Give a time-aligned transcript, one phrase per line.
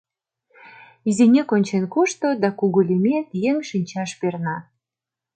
[1.09, 4.57] Изинек ончен кушто, да кугу лиймек, еҥ шинчаш перна.